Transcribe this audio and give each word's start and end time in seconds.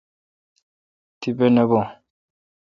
تیپہ 1.19 1.47
نہ 1.55 1.63
بھو۔ 1.69 1.81